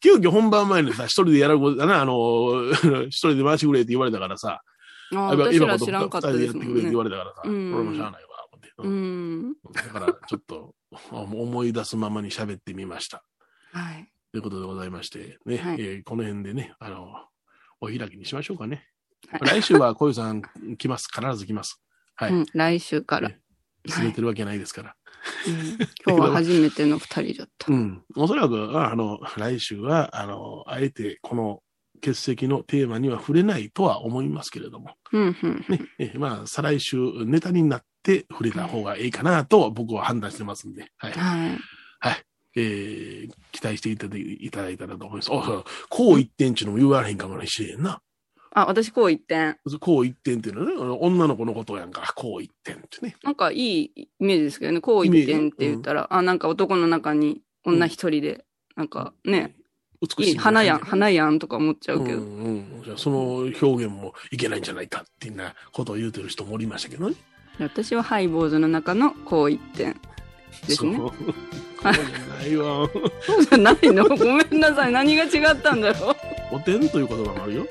[0.00, 2.72] 急遽本番前にさ、一人でやることだな、あの、
[3.08, 4.62] 一人で回してくれって言われたからさ、
[5.14, 6.98] あ私ら知らんかった二人でですもんねやってくれって言。
[6.98, 8.25] われたからさ、うん俺もしゃあない。
[8.78, 9.54] ううんん。
[9.72, 10.74] だから、ちょっと、
[11.10, 13.24] 思い出すままに喋ってみました。
[13.72, 14.10] はい。
[14.32, 17.26] ということでございまして、ね、はいえーこの辺でね、あの、
[17.80, 18.88] お開きにしましょうかね。
[19.28, 20.42] はい来週は小遊さん
[20.78, 21.08] 来ます。
[21.12, 21.82] 必ず来ます。
[22.14, 22.32] はい。
[22.32, 23.30] うん、来週から。
[23.30, 23.40] ね
[23.88, 24.96] 忘れてるわけないですから。
[25.46, 27.72] うん今日は初めての二人だった。
[27.72, 28.04] うん。
[28.14, 31.62] おそらく、ああの、来週は、あの、あえてこの
[31.96, 35.64] 欠席のテーマには触れないとは思いますけれども、うん、うん。
[35.68, 41.12] ね、えまあ、再来週ネタになって触れた方がいいかなと僕は判断してますんで、はい。
[41.12, 41.58] はい。
[41.98, 42.22] はい。
[42.58, 44.06] えー、期待していた
[44.62, 45.30] だいたらと思います。
[45.32, 48.00] あ、こう一点っていうのも言われへんかもしれんな。
[48.52, 49.56] あ、私こう言ってん。
[49.80, 52.14] こう一点っていうのはね女の子のことやんか。
[52.14, 53.16] こう一点ってね。
[53.22, 54.80] なんかいいイメージですけどね。
[54.80, 59.54] こう言ってんって言ったら、あ、なんか男の中に女一人で、なんかね、
[60.00, 60.32] 美しい。
[60.32, 62.20] いい花やん、花やんとか思っちゃうけど。
[62.20, 62.82] うんうん。
[62.84, 67.16] じゃあその表現もいけないんじゃないかっていうなことを言うてる人もおりましたけどね。
[67.58, 69.98] 私はハイボーズの中のこう一点
[70.66, 70.96] ですね。
[70.96, 71.12] そう。
[71.82, 72.88] そうじゃないわ。
[73.20, 74.04] そうじゃないの？
[74.16, 74.92] ごめんなさい。
[74.92, 76.10] 何が違ったんだろ
[76.52, 76.56] う？
[76.56, 77.66] おてんという言葉もあるよ。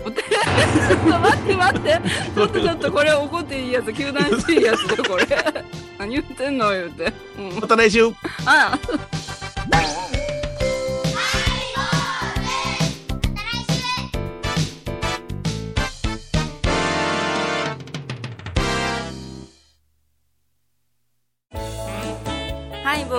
[0.00, 2.00] ちょっと待って待って。
[2.34, 5.26] ちょっとちょっとこれ怒っていいやつ、糾弾していいやつだよ、これ。
[5.98, 6.70] 何言ってんの？
[6.70, 7.12] 言うて。
[7.38, 7.68] うんま。
[7.68, 8.10] た来週あ
[8.46, 8.78] ハ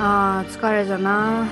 [0.00, 1.48] あー疲れじゃな。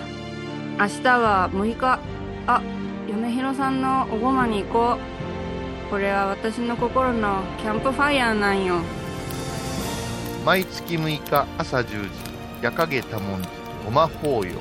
[0.79, 1.99] 明日は6日。
[2.47, 2.63] あ
[3.09, 4.97] 米広さんのおごまに行こ
[5.89, 5.91] う。
[5.91, 8.77] これは私の心のキャンプファイヤーなんよ。
[10.45, 12.09] 毎月6日朝10時。
[12.63, 13.49] 夜影多文字
[13.85, 14.59] ごま法要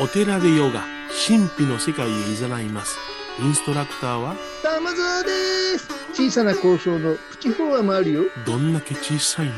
[0.00, 0.82] お寺でヨガ
[1.26, 2.98] 神秘の世界へ誘います。
[3.40, 4.36] インストラクターは？
[4.62, 5.30] 玉沢で
[5.78, 5.88] す。
[6.12, 8.22] 小さな交渉のプチフォアもあるよ。
[8.46, 9.52] どんだけ小さいね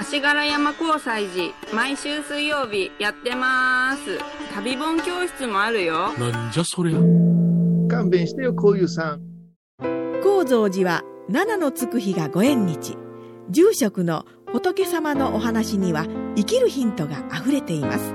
[0.00, 4.18] 足柄山交際時毎週水曜日やってます。
[4.54, 6.14] 旅本教室もあるよ。
[6.14, 6.98] なんじゃそりゃ。
[7.86, 9.20] 勘弁してよこういうさん。
[10.22, 12.96] 高蔵寺は七のつく日がご縁日。
[13.50, 18.14] 住職の仏様のお話には生きるヒントがあふれています。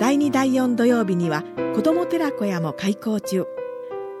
[0.00, 1.44] 第2第4土曜日には
[1.76, 3.44] 子ども寺小屋も開校中。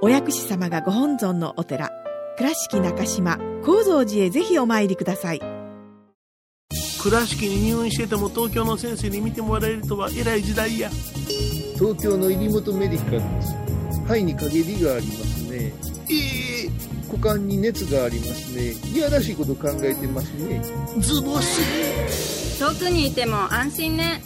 [0.02, 1.90] お薬師様がご本尊のお寺
[2.38, 5.55] 倉敷中島・高蔵寺へぜひお参りください
[7.02, 10.90] 倉敷に入院してても東京の先生に見てもらえるとは偉い時代や。
[11.74, 13.54] 東京の入本メディカルです。
[14.04, 15.72] 肺に陰りがありますね。
[16.10, 16.70] ええ
[17.08, 18.72] 股間に熱がありますね。
[18.92, 20.62] いやらしいこと考えてますね。
[20.98, 24.22] ズボス遠くにいても安心ね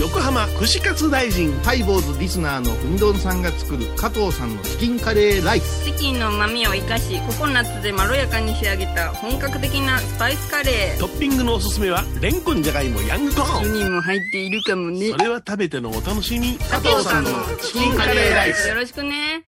[0.00, 1.52] 横浜串カツ大臣。
[1.60, 5.84] ハイボーズリスナーのうみどんさんが作る加藤さんのチキンカレーライス。
[5.84, 10.98] チキンの旨味を生かしココナッツでまろやかに仕上げた本格的なスパイスカレー。
[10.98, 15.10] トッピングのおすすめはレンコンじゃがいもヤングコーン人も入っているかもね。
[15.10, 16.56] それは食べてのお楽しみ。
[16.56, 17.30] 加藤さんの
[17.60, 18.68] チキンカレーライス。
[18.68, 19.44] よろしくね。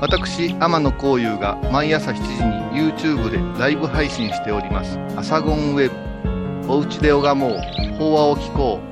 [0.00, 5.96] 私天野幸雄が毎朝7時に YouTube でライブ配信しております「アサゴンウェブ」
[6.68, 7.58] 「おうちで拝もう。
[7.98, 8.86] 法話を聞こう」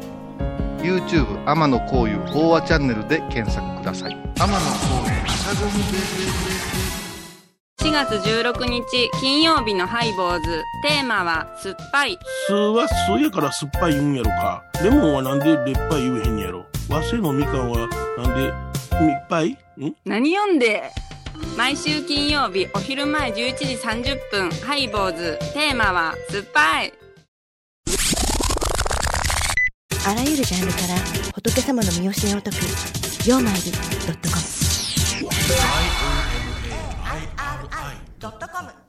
[0.84, 4.12] YouTube 天野幸雄法話チャンネルで検索ください。
[4.12, 4.52] 天野幸雄。
[5.26, 5.82] アサゴンウェブ
[7.84, 10.62] 4月16日金曜日のハイボーズ。
[10.88, 12.18] テーマは酸っぱい。
[12.46, 14.62] 酢は酢やから酸っぱい言うんやろか。
[14.82, 16.66] レモンはなんで劣ぱい言えへんやろ。
[16.88, 17.90] 和製のみかんはなん
[18.34, 18.52] で
[19.00, 19.50] みっぱい？
[19.50, 19.56] ん？
[20.04, 20.90] 何読んで？
[21.56, 25.38] 毎週金曜日お昼前11時30分ハイボーズ。
[25.52, 26.92] テーマは酸っぱい
[30.06, 30.94] あらゆるジャンルから
[31.34, 32.56] 仏様の身教えを解く
[33.26, 33.78] 「曜マイルド
[34.12, 34.42] ットコム」
[38.20, 38.83] ドットコム。